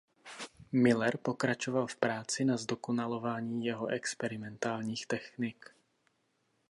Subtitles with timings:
[0.71, 5.69] Miller pokračoval v práci na zdokonalování jeho experimentálních technik.